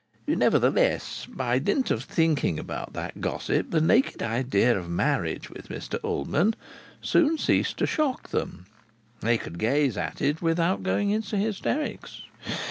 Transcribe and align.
Nevertheless, 0.25 1.27
by 1.29 1.59
dint 1.59 1.91
of 1.91 2.05
thinking 2.05 2.57
about 2.57 2.93
that 2.93 3.21
gossip, 3.21 3.69
the 3.69 3.79
naked 3.79 4.23
idea 4.23 4.75
of 4.75 4.85
a 4.85 4.89
marriage 4.89 5.51
with 5.51 5.69
Mr 5.69 5.99
Ullman 6.03 6.55
soon 7.03 7.37
ceased 7.37 7.77
to 7.77 7.85
shock 7.85 8.29
them. 8.29 8.65
They 9.19 9.37
could 9.37 9.59
gaze 9.59 9.97
at 9.97 10.19
it 10.19 10.41
without 10.41 10.81
going 10.81 11.11
into 11.11 11.37
hysterics. 11.37 12.23